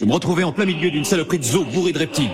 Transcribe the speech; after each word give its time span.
Je 0.00 0.06
me 0.06 0.14
retrouvais 0.14 0.44
en 0.44 0.52
plein 0.52 0.64
milieu 0.64 0.90
d'une 0.90 1.04
saloperie 1.04 1.38
de 1.38 1.44
zoo 1.44 1.62
bourrée 1.62 1.92
de 1.92 1.98
reptiles. 1.98 2.30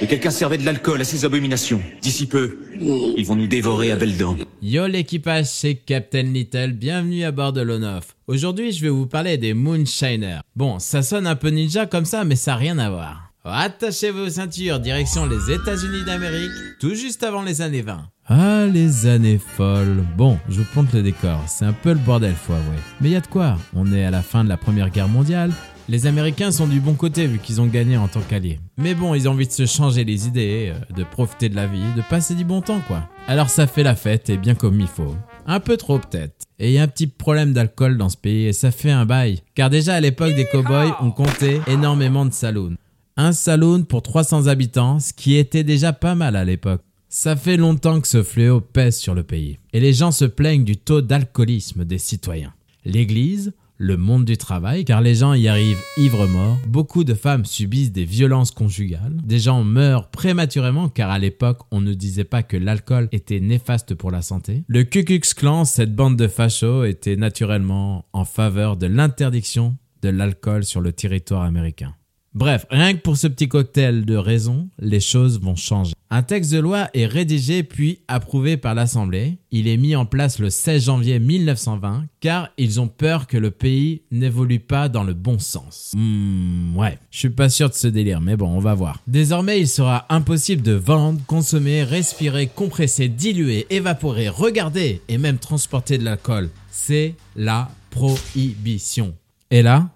Et 0.00 0.06
quelqu'un 0.06 0.30
servait 0.30 0.56
de 0.56 0.64
l'alcool 0.64 1.00
à 1.00 1.04
ces 1.04 1.24
abominations. 1.24 1.82
D'ici 2.00 2.26
peu, 2.26 2.58
ils 2.80 3.26
vont 3.26 3.34
nous 3.34 3.48
dévorer 3.48 3.90
à 3.90 3.96
belles 3.96 4.16
dents. 4.16 4.36
Yo 4.62 4.86
l'équipage, 4.86 5.46
c'est 5.46 5.74
Captain 5.74 6.22
Little, 6.22 6.74
bienvenue 6.74 7.24
à 7.24 7.32
bord 7.32 7.52
de 7.52 7.60
l'Onoff. 7.60 8.14
Aujourd'hui, 8.28 8.70
je 8.70 8.82
vais 8.82 8.88
vous 8.88 9.06
parler 9.06 9.36
des 9.36 9.52
Moonshiners. 9.52 10.42
Bon, 10.54 10.78
ça 10.78 11.02
sonne 11.02 11.26
un 11.26 11.34
peu 11.34 11.48
ninja 11.48 11.86
comme 11.86 12.04
ça, 12.04 12.22
mais 12.22 12.36
ça 12.36 12.52
n'a 12.52 12.58
rien 12.58 12.78
à 12.78 12.88
voir. 12.88 13.32
Attachez 13.44 14.12
vos 14.12 14.28
ceintures, 14.28 14.78
direction 14.78 15.26
les 15.26 15.52
États-Unis 15.52 16.04
d'Amérique, 16.06 16.52
tout 16.78 16.94
juste 16.94 17.24
avant 17.24 17.42
les 17.42 17.62
années 17.62 17.82
20. 17.82 18.00
Ah, 18.26 18.66
les 18.66 19.06
années 19.06 19.40
folles. 19.56 20.04
Bon, 20.16 20.38
je 20.48 20.60
vous 20.60 20.66
plante 20.72 20.92
le 20.92 21.02
décor, 21.02 21.42
c'est 21.48 21.64
un 21.64 21.72
peu 21.72 21.90
le 21.90 21.98
bordel, 21.98 22.34
faut 22.34 22.52
avouer. 22.52 22.76
Mais 23.00 23.10
y 23.10 23.16
a 23.16 23.20
de 23.20 23.26
quoi, 23.26 23.56
on 23.74 23.92
est 23.92 24.04
à 24.04 24.10
la 24.12 24.22
fin 24.22 24.44
de 24.44 24.48
la 24.48 24.58
Première 24.58 24.90
Guerre 24.90 25.08
mondiale, 25.08 25.50
les 25.88 26.06
Américains 26.06 26.52
sont 26.52 26.66
du 26.66 26.80
bon 26.80 26.94
côté 26.94 27.26
vu 27.26 27.38
qu'ils 27.38 27.60
ont 27.60 27.66
gagné 27.66 27.96
en 27.96 28.08
tant 28.08 28.20
qu'alliés. 28.20 28.60
Mais 28.76 28.94
bon, 28.94 29.14
ils 29.14 29.26
ont 29.26 29.32
envie 29.32 29.46
de 29.46 29.52
se 29.52 29.64
changer 29.64 30.04
les 30.04 30.26
idées, 30.26 30.72
euh, 30.74 30.94
de 30.94 31.02
profiter 31.02 31.48
de 31.48 31.56
la 31.56 31.66
vie, 31.66 31.82
de 31.96 32.02
passer 32.02 32.34
du 32.34 32.44
bon 32.44 32.60
temps 32.60 32.82
quoi. 32.86 33.08
Alors 33.26 33.48
ça 33.48 33.66
fait 33.66 33.82
la 33.82 33.96
fête 33.96 34.28
et 34.28 34.36
bien 34.36 34.54
comme 34.54 34.80
il 34.80 34.86
faut. 34.86 35.16
Un 35.46 35.60
peu 35.60 35.76
trop 35.78 35.98
peut-être. 35.98 36.44
Et 36.58 36.68
il 36.68 36.72
y 36.74 36.78
a 36.78 36.82
un 36.82 36.88
petit 36.88 37.06
problème 37.06 37.54
d'alcool 37.54 37.96
dans 37.96 38.10
ce 38.10 38.16
pays 38.18 38.46
et 38.46 38.52
ça 38.52 38.70
fait 38.70 38.90
un 38.90 39.06
bail. 39.06 39.40
Car 39.54 39.70
déjà 39.70 39.94
à 39.94 40.00
l'époque 40.00 40.34
des 40.34 40.44
cowboys, 40.44 40.92
on 41.00 41.10
comptait 41.10 41.60
énormément 41.68 42.26
de 42.26 42.32
saloons. 42.32 42.76
Un 43.16 43.32
saloon 43.32 43.84
pour 43.84 44.02
300 44.02 44.46
habitants, 44.46 45.00
ce 45.00 45.12
qui 45.12 45.36
était 45.36 45.64
déjà 45.64 45.92
pas 45.92 46.14
mal 46.14 46.36
à 46.36 46.44
l'époque. 46.44 46.82
Ça 47.08 47.34
fait 47.34 47.56
longtemps 47.56 48.00
que 48.00 48.08
ce 48.08 48.22
fléau 48.22 48.60
pèse 48.60 48.98
sur 48.98 49.14
le 49.14 49.22
pays. 49.22 49.58
Et 49.72 49.80
les 49.80 49.94
gens 49.94 50.12
se 50.12 50.26
plaignent 50.26 50.64
du 50.64 50.76
taux 50.76 51.00
d'alcoolisme 51.00 51.86
des 51.86 51.98
citoyens. 51.98 52.52
L'église, 52.84 53.54
le 53.78 53.96
monde 53.96 54.24
du 54.24 54.36
travail, 54.36 54.84
car 54.84 55.00
les 55.00 55.14
gens 55.14 55.34
y 55.34 55.48
arrivent 55.48 55.80
ivres-morts. 55.96 56.58
Beaucoup 56.66 57.04
de 57.04 57.14
femmes 57.14 57.44
subissent 57.44 57.92
des 57.92 58.04
violences 58.04 58.50
conjugales. 58.50 59.16
Des 59.24 59.38
gens 59.38 59.64
meurent 59.64 60.10
prématurément, 60.10 60.88
car 60.88 61.10
à 61.10 61.18
l'époque, 61.18 61.60
on 61.70 61.80
ne 61.80 61.94
disait 61.94 62.24
pas 62.24 62.42
que 62.42 62.56
l'alcool 62.56 63.08
était 63.12 63.40
néfaste 63.40 63.94
pour 63.94 64.10
la 64.10 64.20
santé. 64.20 64.64
Le 64.66 64.82
Ku 64.82 65.04
Klux 65.04 65.20
cette 65.64 65.94
bande 65.94 66.16
de 66.16 66.28
fachos, 66.28 66.84
était 66.84 67.16
naturellement 67.16 68.04
en 68.12 68.24
faveur 68.24 68.76
de 68.76 68.86
l'interdiction 68.86 69.76
de 70.02 70.08
l'alcool 70.08 70.64
sur 70.64 70.80
le 70.80 70.92
territoire 70.92 71.42
américain. 71.42 71.94
Bref, 72.38 72.66
rien 72.70 72.94
que 72.94 73.00
pour 73.00 73.16
ce 73.16 73.26
petit 73.26 73.48
cocktail 73.48 74.04
de 74.04 74.14
raisons, 74.14 74.68
les 74.78 75.00
choses 75.00 75.40
vont 75.40 75.56
changer. 75.56 75.92
Un 76.08 76.22
texte 76.22 76.52
de 76.52 76.60
loi 76.60 76.88
est 76.94 77.06
rédigé 77.06 77.64
puis 77.64 77.98
approuvé 78.06 78.56
par 78.56 78.76
l'Assemblée. 78.76 79.38
Il 79.50 79.66
est 79.66 79.76
mis 79.76 79.96
en 79.96 80.06
place 80.06 80.38
le 80.38 80.48
16 80.48 80.84
janvier 80.84 81.18
1920 81.18 82.04
car 82.20 82.50
ils 82.56 82.80
ont 82.80 82.86
peur 82.86 83.26
que 83.26 83.36
le 83.36 83.50
pays 83.50 84.02
n'évolue 84.12 84.60
pas 84.60 84.88
dans 84.88 85.02
le 85.02 85.14
bon 85.14 85.40
sens. 85.40 85.90
Hmm, 85.96 86.76
ouais, 86.76 87.00
je 87.10 87.18
suis 87.18 87.30
pas 87.30 87.48
sûr 87.48 87.70
de 87.70 87.74
ce 87.74 87.88
délire, 87.88 88.20
mais 88.20 88.36
bon, 88.36 88.50
on 88.50 88.60
va 88.60 88.74
voir. 88.74 89.02
Désormais, 89.08 89.58
il 89.58 89.66
sera 89.66 90.06
impossible 90.08 90.62
de 90.62 90.74
vendre, 90.74 91.18
consommer, 91.26 91.82
respirer, 91.82 92.46
compresser, 92.46 93.08
diluer, 93.08 93.66
évaporer, 93.70 94.28
regarder 94.28 95.02
et 95.08 95.18
même 95.18 95.38
transporter 95.38 95.98
de 95.98 96.04
l'alcool. 96.04 96.50
C'est 96.70 97.16
la 97.34 97.68
prohibition. 97.90 99.16
Et 99.50 99.62
là, 99.62 99.88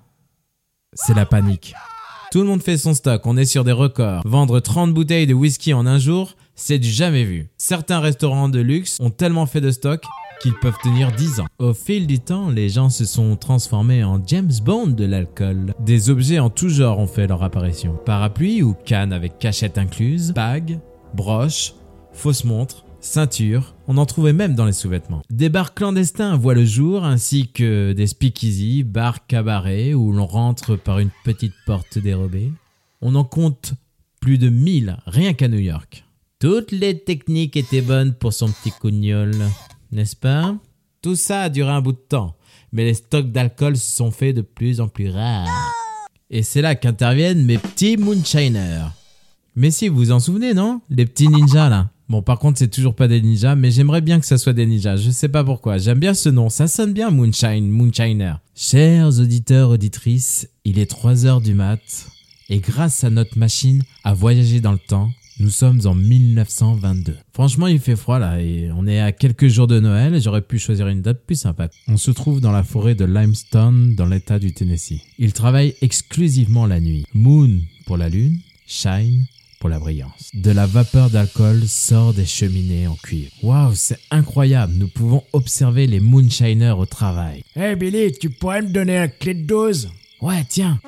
c'est 0.92 1.14
la 1.14 1.24
panique. 1.24 1.72
Tout 2.33 2.41
le 2.41 2.47
monde 2.47 2.62
fait 2.62 2.78
son 2.78 2.94
stock, 2.94 3.27
on 3.27 3.36
est 3.36 3.44
sur 3.44 3.62
des 3.62 3.72
records. 3.72 4.22
Vendre 4.25 4.58
30 4.58 4.94
bouteilles 4.94 5.27
de 5.27 5.34
whisky 5.34 5.75
en 5.75 5.84
un 5.84 5.98
jour, 5.98 6.34
c'est 6.55 6.78
du 6.78 6.89
jamais 6.89 7.24
vu. 7.24 7.50
Certains 7.58 8.00
restaurants 8.00 8.48
de 8.48 8.58
luxe 8.58 8.97
ont 9.00 9.11
tellement 9.11 9.44
fait 9.44 9.61
de 9.61 9.70
stock 9.70 10.02
qu'ils 10.41 10.55
peuvent 10.55 10.78
tenir 10.83 11.12
10 11.12 11.41
ans. 11.41 11.47
Au 11.58 11.74
fil 11.74 12.06
du 12.06 12.20
temps, 12.20 12.48
les 12.48 12.70
gens 12.70 12.89
se 12.89 13.05
sont 13.05 13.36
transformés 13.36 14.02
en 14.02 14.19
James 14.27 14.50
Bond 14.64 14.86
de 14.86 15.05
l'alcool. 15.05 15.74
Des 15.80 16.08
objets 16.08 16.39
en 16.39 16.48
tout 16.48 16.70
genre 16.70 17.00
ont 17.00 17.06
fait 17.06 17.27
leur 17.27 17.42
apparition. 17.42 17.98
Parapluie 18.06 18.62
ou 18.62 18.74
canne 18.86 19.12
avec 19.12 19.39
cachette 19.39 19.77
incluse, 19.77 20.33
bagues, 20.33 20.78
broches, 21.12 21.74
fausses 22.14 22.44
montres, 22.44 22.86
ceinture, 23.03 23.75
on 23.89 23.98
en 23.98 24.06
trouvait 24.06 24.33
même 24.33 24.55
dans 24.55 24.64
les 24.64 24.72
sous-vêtements. 24.72 25.23
Des 25.29 25.48
bars 25.48 25.74
clandestins 25.74 26.36
voient 26.36 26.55
le 26.55 26.64
jour 26.64 27.05
ainsi 27.05 27.48
que 27.48 27.92
des 27.92 28.07
speakeasy, 28.07 28.85
bars 28.85 29.27
cabarets 29.27 29.92
où 29.92 30.13
l'on 30.13 30.27
rentre 30.27 30.77
par 30.77 31.01
une 31.01 31.11
petite 31.24 31.55
porte 31.67 31.98
dérobée. 31.98 32.51
On 33.01 33.14
en 33.14 33.24
compte 33.24 33.74
plus 34.20 34.39
de 34.39 34.48
1000 34.48 34.96
rien 35.07 35.35
qu'à 35.35 35.48
New 35.48 35.58
York. 35.58 36.05
Toutes 36.39 36.73
les 36.73 36.98
techniques 36.98 37.57
étaient 37.57 37.83
bonnes 37.83 38.14
pour 38.14 38.33
son 38.33 38.48
petit 38.48 38.73
cougnol, 38.73 39.33
n'est-ce 39.91 40.17
pas? 40.17 40.57
Tout 41.02 41.17
ça 41.17 41.42
a 41.42 41.48
duré 41.48 41.70
un 41.70 41.80
bout 41.80 41.92
de 41.92 41.98
temps, 41.98 42.36
mais 42.73 42.85
les 42.85 42.95
stocks 42.95 43.30
d'alcool 43.30 43.77
se 43.77 43.96
sont 43.96 44.11
faits 44.11 44.36
de 44.36 44.42
plus 44.42 44.80
en 44.80 44.89
plus 44.89 45.11
rares. 45.11 45.48
Et 46.30 46.42
c'est 46.42 46.62
là 46.62 46.74
qu'interviennent 46.74 47.45
mes 47.45 47.58
petits 47.58 47.96
moonshiners. 47.96 48.89
Mais 49.55 49.70
si, 49.70 49.89
vous 49.89 49.96
vous 49.96 50.12
en 50.12 50.20
souvenez, 50.20 50.55
non? 50.55 50.80
Les 50.89 51.05
petits 51.05 51.29
ninjas 51.29 51.68
là. 51.68 51.92
Bon, 52.08 52.23
par 52.23 52.39
contre, 52.39 52.58
c'est 52.58 52.68
toujours 52.68 52.95
pas 52.95 53.08
des 53.08 53.23
ninjas, 53.23 53.55
mais 53.55 53.70
j'aimerais 53.70 54.01
bien 54.01 54.20
que 54.20 54.27
ça 54.27 54.39
soit 54.39 54.52
des 54.52 54.67
ninjas. 54.67 54.96
Je 54.96 55.11
sais 55.11 55.29
pas 55.29 55.45
pourquoi. 55.45 55.79
J'aime 55.79 55.98
bien 55.98 56.14
ce 56.14 56.29
nom. 56.29 56.51
Ça 56.51 56.67
sonne 56.67 56.92
bien, 56.92 57.11
Moonshine, 57.11 57.68
Moonshiner. 57.68 58.35
Chers 58.55 59.18
auditeurs, 59.18 59.70
auditrices, 59.70 60.48
il 60.64 60.79
est 60.79 60.91
3 60.91 61.27
heures 61.27 61.41
du 61.41 61.55
mat. 61.55 61.80
Et 62.51 62.58
grâce 62.58 63.02
à 63.05 63.11
notre 63.11 63.39
machine 63.39 63.83
à 64.05 64.12
voyager 64.12 64.61
dans 64.61 64.73
le 64.73 64.79
temps, 64.79 65.11
nous 65.39 65.48
sommes 65.48 65.80
en 65.86 65.95
1922. 65.95 67.17
Franchement, 67.33 67.67
il 67.67 67.80
fait 67.80 67.96
froid 67.96 68.18
là 68.18 68.41
et 68.41 68.70
on 68.77 68.86
est 68.86 69.01
à 69.01 69.12
quelques 69.12 69.48
jours 69.48 69.67
de 69.67 69.80
Noël 69.80 70.14
et 70.14 70.20
j'aurais 70.20 70.42
pu 70.42 70.58
choisir 70.58 70.89
une 70.89 71.01
date 71.01 71.24
plus 71.27 71.41
sympa. 71.41 71.68
On 71.89 71.96
se 71.96 72.11
trouve 72.11 72.41
dans 72.41 72.52
la 72.52 72.62
forêt 72.62 72.95
de 72.95 73.07
Limestone 73.07 73.95
dans 73.95 74.05
l'état 74.05 74.39
du 74.39 74.52
Tennessee. 74.52 75.01
Il 75.18 75.33
travaille 75.33 75.74
exclusivement 75.80 76.67
la 76.67 76.80
nuit. 76.80 77.07
Moon 77.14 77.61
pour 77.86 77.96
la 77.96 78.11
lune, 78.11 78.39
Shine 78.67 79.24
pour 79.62 79.70
la 79.70 79.78
brillance. 79.78 80.34
De 80.34 80.50
la 80.50 80.67
vapeur 80.67 81.08
d'alcool 81.08 81.62
sort 81.68 82.12
des 82.12 82.27
cheminées 82.27 82.89
en 82.89 82.96
cuivre. 82.96 83.30
Waouh, 83.45 83.74
c'est 83.74 84.00
incroyable. 84.11 84.73
Nous 84.74 84.89
pouvons 84.89 85.23
observer 85.33 85.86
les 85.86 86.00
moonshiners 86.00 86.74
au 86.77 86.84
travail. 86.84 87.45
Hey 87.55 87.77
Billy, 87.77 88.11
tu 88.11 88.28
pourrais 88.28 88.62
me 88.62 88.73
donner 88.73 88.98
un 88.98 89.06
clé 89.06 89.34
de 89.34 89.46
12 89.46 89.89
Ouais, 90.20 90.42
tiens. 90.50 90.80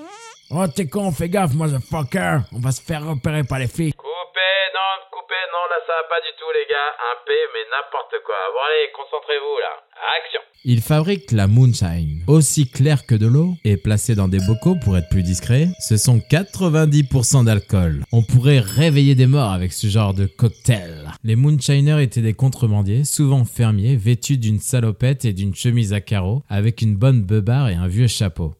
Oh, 0.50 0.66
t'es 0.66 0.88
con, 0.88 1.12
fais 1.12 1.28
gaffe, 1.28 1.54
motherfucker. 1.54 2.38
On 2.52 2.58
va 2.58 2.72
se 2.72 2.82
faire 2.82 3.06
repérer 3.06 3.44
par 3.44 3.60
les 3.60 3.68
filles. 3.68 3.92
Coupez, 3.94 4.62
non, 4.74 4.90
coupez, 5.14 5.44
non, 5.54 5.64
là 5.70 5.78
ça 5.86 5.94
va 5.94 6.08
pas 6.10 6.20
du 6.26 6.34
tout 6.34 6.50
les 6.58 6.66
gars. 6.68 6.90
Un 6.98 7.16
P, 7.24 7.30
mais 7.54 7.64
n'importe 7.70 8.14
quoi. 8.26 8.34
Bon 8.54 8.62
allez, 8.66 8.90
concentrez-vous 8.90 9.58
là. 9.62 9.72
Action 10.18 10.40
Il 10.64 10.82
fabrique 10.82 11.30
la 11.30 11.46
moonshine, 11.46 12.13
aussi 12.26 12.66
claire 12.66 13.06
que 13.06 13.14
de 13.14 13.26
l'eau, 13.26 13.56
et 13.64 13.76
placée 13.76 14.14
dans 14.14 14.28
des 14.28 14.40
bocaux 14.40 14.76
pour 14.76 14.96
être 14.96 15.08
plus 15.08 15.22
discret. 15.22 15.68
Ce 15.80 15.96
sont 15.96 16.18
90% 16.18 17.44
d'alcool. 17.44 18.04
On 18.12 18.22
pourrait 18.22 18.60
réveiller 18.60 19.14
des 19.14 19.26
morts 19.26 19.52
avec 19.52 19.72
ce 19.72 19.86
genre 19.86 20.14
de 20.14 20.26
cocktail. 20.26 21.10
Les 21.22 21.36
moonshiners 21.36 22.02
étaient 22.02 22.22
des 22.22 22.34
contrebandiers, 22.34 23.04
souvent 23.04 23.44
fermiers, 23.44 23.96
vêtus 23.96 24.38
d'une 24.38 24.60
salopette 24.60 25.24
et 25.24 25.32
d'une 25.32 25.54
chemise 25.54 25.92
à 25.92 26.00
carreaux, 26.00 26.42
avec 26.48 26.82
une 26.82 26.96
bonne 26.96 27.22
beubare 27.22 27.68
et 27.68 27.74
un 27.74 27.88
vieux 27.88 28.08
chapeau. 28.08 28.54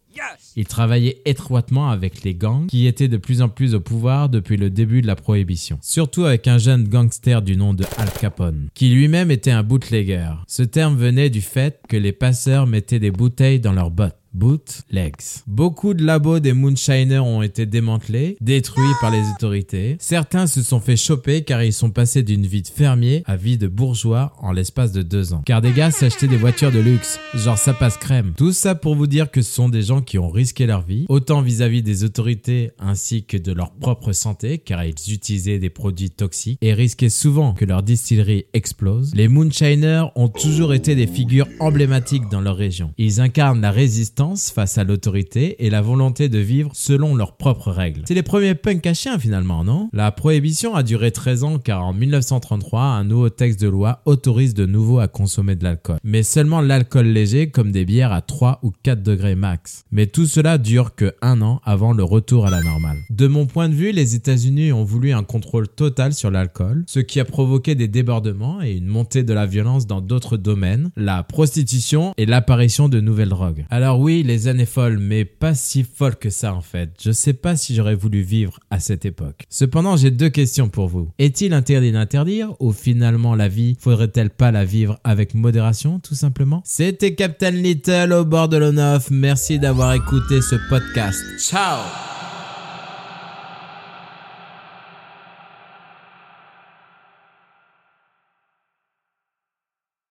Il 0.57 0.67
travaillait 0.67 1.21
étroitement 1.25 1.91
avec 1.91 2.23
les 2.23 2.35
gangs 2.35 2.67
qui 2.67 2.87
étaient 2.87 3.09
de 3.09 3.17
plus 3.17 3.43
en 3.43 3.49
plus 3.49 3.75
au 3.75 3.81
pouvoir 3.81 4.29
depuis 4.29 4.57
le 4.57 4.71
début 4.71 5.03
de 5.03 5.07
la 5.07 5.17
prohibition. 5.17 5.79
Surtout 5.83 6.25
avec 6.25 6.49
un 6.49 6.59
jeune 6.59 6.89
gangster 6.89 7.43
du 7.43 7.57
nom 7.57 7.75
de 7.75 7.85
Al 7.99 8.11
Capone, 8.13 8.69
qui 8.75 8.89
lui-même 8.91 9.31
était 9.31 9.51
un 9.51 9.63
bootlegger. 9.63 10.33
Ce 10.47 10.63
terme 10.63 10.97
venait 10.97 11.31
du 11.31 11.41
fait 11.41 11.81
que 11.89 11.97
les 11.97 12.13
passeurs 12.13 12.67
mettaient 12.67 12.99
des 12.99 13.11
bouteilles 13.11 13.61
dans 13.61 13.73
leurs 13.73 13.91
bottes 13.91 14.17
bootlegs. 14.35 15.43
Beaucoup 15.47 15.95
de 15.95 16.05
labos 16.05 16.41
des 16.41 16.53
Moonshiners 16.53 17.21
ont 17.21 17.43
été 17.43 17.67
démantelés, 17.67 18.37
détruits 18.41 18.85
par 19.01 19.11
les 19.11 19.23
autorités. 19.31 19.97
Certains 20.01 20.47
se 20.47 20.63
sont 20.63 20.81
fait 20.81 20.97
choper 20.97 21.45
car 21.45 21.63
ils 21.63 21.73
sont 21.73 21.91
passés 21.91 22.23
d'une 22.23 22.47
vie 22.47 22.63
de 22.63 22.69
fermier 22.69 23.23
à 23.27 23.37
vie 23.37 23.57
de 23.57 23.69
bourgeois 23.69 24.33
en 24.39 24.53
l'espace 24.53 24.93
de 24.93 25.03
deux 25.03 25.33
ans. 25.33 25.43
Car 25.47 25.63
des 25.63 25.73
gars 25.73 25.91
s'achetaient 25.91 26.27
des 26.27 26.37
voitures 26.37 26.73
de 26.73 26.81
luxe, 26.81 27.21
genre 27.35 27.59
ça 27.59 27.73
passe 27.73 27.97
crème. 27.97 28.33
Tout 28.37 28.53
ça 28.53 28.75
pour 28.75 28.97
vous 28.97 29.07
dire 29.07 29.31
que 29.31 29.41
ce 29.41 29.53
sont 29.53 29.69
des 29.69 29.83
gens 29.83 30.03
qui 30.03 30.19
ont 30.19 30.31
risqué 30.31 30.67
leur 30.67 30.83
vie, 30.83 31.07
autant 31.09 31.41
vis-à-vis 31.41 31.83
des 31.83 32.03
autorités 32.05 32.73
ainsi 32.79 33.25
que 33.25 33.37
de 33.37 33.53
leur 33.53 33.71
propre 33.71 34.13
santé, 34.13 34.59
car 34.59 34.85
ils 34.85 34.95
utilisaient 35.13 35.61
des 35.61 35.71
produits 35.71 36.11
toxiques 36.11 36.59
et 36.61 36.75
risquaient 36.75 37.09
souvent 37.09 37.55
que 37.55 37.65
leur 37.65 37.83
distillerie 37.83 38.47
explose. 38.53 39.15
Les 39.15 39.29
Moonshiners 39.29 40.07
ont 40.17 40.29
toujours 40.29 40.75
été 40.75 40.97
des 40.97 41.07
figures 41.07 41.47
emblématiques 41.61 42.29
dans 42.31 42.41
leur 42.41 42.57
région. 42.57 42.93
Ils 42.99 43.21
incarnent 43.21 43.61
la 43.61 43.71
résistance 43.71 44.24
face 44.33 44.79
à 44.79 44.85
l'autorité 44.85 45.65
et 45.65 45.71
la 45.71 45.83
volonté 45.83 46.29
de 46.29 46.39
vivre 46.39 46.71
selon 46.73 47.15
leurs 47.15 47.37
propres 47.37 47.71
règles. 47.71 48.03
C'est 48.07 48.15
les 48.15 48.23
premiers 48.23 48.55
punks 48.55 48.87
à 48.87 48.95
chiens 48.95 49.19
finalement, 49.19 49.65
non? 49.65 49.91
La 49.93 50.11
prohibition 50.13 50.75
a 50.75 50.83
duré 50.83 51.11
13 51.11 51.45
ans 51.45 51.59
car 51.59 51.85
en 51.85 51.93
1933, 51.93 52.83
un 52.83 53.05
nouveau 53.05 53.29
texte 53.29 53.61
de 53.61 53.69
loi 53.69 54.01
autorise 54.05 54.55
de 54.55 54.67
nouveau 54.67 54.99
à 54.99 55.09
consommer 55.09 55.57
de 55.57 55.65
l'alcool. 55.65 55.99
Mais 56.05 56.23
seulement 56.23 56.61
l'alcool 56.61 57.07
léger 57.07 57.51
comme 57.51 57.73
des 57.73 57.85
bières 57.85 58.13
à 58.13 58.23
3 58.23 58.61
ou 58.63 58.73
4 58.83 59.03
degrés 59.03 59.35
max. 59.35 59.85
Mais 59.91 60.07
tout 60.07 60.27
cela 60.27 60.59
dure 60.59 60.95
que 60.95 61.15
un 61.21 61.43
an 61.43 61.61
avant 61.65 61.93
le 61.93 62.05
retour 62.05 62.47
à 62.47 62.51
la 62.51 62.63
normale. 62.63 62.99
De 63.11 63.27
mon 63.27 63.47
point 63.47 63.69
de 63.69 63.75
vue, 63.75 63.93
les 63.93 64.15
États-Unis 64.15 64.73
ont 64.73 64.85
voulu 64.85 65.13
un 65.13 65.23
contrôle 65.23 65.69
total 65.69 66.15
sur 66.15 66.31
l'alcool, 66.31 66.85
ce 66.87 67.01
qui 67.01 67.21
a 67.21 67.25
provoqué 67.25 67.75
des 67.75 67.89
débordements 67.89 68.63
et 68.63 68.73
une 68.73 68.87
montée 68.87 69.23
de 69.23 69.33
la 69.33 69.47
violence 69.47 69.87
dans 69.87 70.01
d'autres 70.01 70.37
domaines, 70.37 70.91
la 70.97 71.23
prostitution 71.23 72.13
et 72.17 72.27
l'apparition 72.27 72.89
de 72.89 73.01
nouvelles 73.01 73.29
drogues. 73.29 73.67
Alors 73.71 73.99
oui, 73.99 74.14
les 74.23 74.49
années 74.49 74.67
folles, 74.67 74.99
mais 74.99 75.25
pas 75.25 75.55
si 75.55 75.85
folles 75.85 76.17
que 76.17 76.31
ça 76.31 76.55
en 76.55 76.61
fait. 76.61 76.91
Je 77.03 77.11
sais 77.11 77.33
pas 77.33 77.57
si 77.57 77.75
j'aurais 77.75 77.95
voulu 77.95 78.23
vivre 78.23 78.59
à 78.71 78.81
cette 78.81 79.05
époque. 79.05 79.45
Cependant, 79.51 79.97
j'ai 79.97 80.11
deux 80.11 80.29
questions 80.29 80.69
pour 80.69 80.89
vous. 80.89 81.11
Est-il 81.19 81.53
interdit 81.53 81.93
d'interdire 81.93 82.55
ou 82.61 82.73
finalement 82.73 83.35
la 83.35 83.49
vie, 83.49 83.77
faudrait-elle 83.81 84.31
pas 84.31 84.51
la 84.51 84.65
vivre 84.65 84.99
avec 85.05 85.35
modération 85.35 86.01
tout 86.01 86.15
simplement? 86.15 86.63
C'était 86.65 87.15
Captain 87.15 87.51
Little 87.51 88.13
au 88.13 88.25
bord 88.25 88.49
de 88.49 88.57
l'Onoff. 88.57 89.11
Merci 89.11 89.59
d'avoir 89.59 89.95
écouté 89.95 90.41
ce 90.41 90.57
podcast. 90.69 91.21
Ciao 91.39 92.14